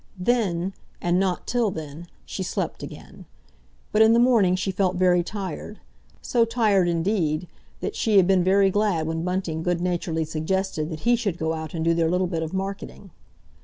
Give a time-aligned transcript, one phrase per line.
[0.17, 3.25] Then, and not till then, she slept again.
[3.91, 5.79] But in the morning she felt very tired,
[6.23, 7.47] so tired indeed,
[7.81, 11.53] that she had been very glad when Bunting good naturedly suggested that he should go
[11.53, 13.11] out and do their little bit of marketing.